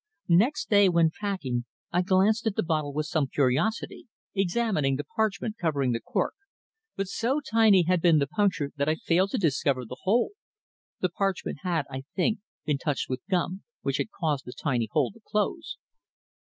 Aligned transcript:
Next 0.33 0.67
day, 0.71 0.89
when 0.89 1.11
packing, 1.11 1.65
I 1.91 2.01
glanced 2.01 2.47
at 2.47 2.55
the 2.55 2.63
bottle 2.63 2.91
with 2.91 3.05
some 3.05 3.27
curiosity, 3.27 4.07
examining 4.33 4.95
the 4.95 5.03
parchment 5.03 5.57
covering 5.61 5.91
the 5.91 5.99
cork, 5.99 6.33
but 6.95 7.07
so 7.07 7.39
tiny 7.39 7.83
had 7.83 8.01
been 8.01 8.17
the 8.17 8.25
puncture 8.25 8.71
that 8.77 8.89
I 8.89 8.95
failed 8.95 9.29
to 9.29 9.37
discover 9.37 9.85
the 9.85 9.97
hole. 10.01 10.31
The 11.01 11.09
parchment 11.09 11.59
had, 11.61 11.85
I 11.87 12.01
think, 12.15 12.39
been 12.65 12.79
touched 12.79 13.09
with 13.09 13.21
gum, 13.29 13.61
which 13.83 13.97
had 13.97 14.09
caused 14.09 14.45
the 14.45 14.53
tiny 14.53 14.89
hole 14.91 15.11
to 15.11 15.19
close." 15.23 15.77